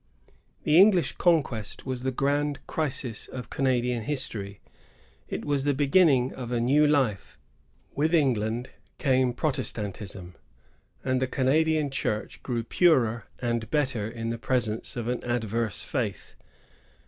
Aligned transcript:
This 0.63 0.73
EngUsh 0.83 1.15
conquest 1.19 1.85
was 1.85 2.01
the 2.01 2.09
grand 2.11 2.57
crisis 2.65 3.27
of 3.27 3.51
Canadian 3.51 4.01
history. 4.05 4.59
It 5.29 5.45
was 5.45 5.63
the 5.63 5.75
beginning 5.75 6.33
of 6.33 6.51
a 6.51 6.59
new 6.59 6.87
life. 6.87 7.37
With 7.93 8.11
England 8.11 8.71
came 8.97 9.31
Protestantism, 9.31 10.33
and 11.03 11.21
the 11.21 11.27
204 11.27 11.29
CANADIAN 11.29 11.29
ABSOLUTISM. 11.29 11.33
[1663 11.37 11.37
1763. 11.37 11.39
Canadian 11.85 11.89
Church 12.01 12.41
grew 12.41 12.63
purer 12.63 13.25
and 13.37 13.69
better 13.69 14.09
in 14.09 14.29
the 14.31 14.39
presence 14.39 14.95
of 14.95 15.07
an 15.07 15.23
adverse 15.23 15.83
faith. 15.83 16.33